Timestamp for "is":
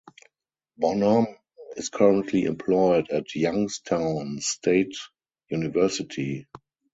1.77-1.89